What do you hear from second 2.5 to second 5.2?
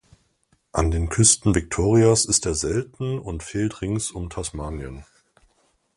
selten und fehlt rings um Tasmanien.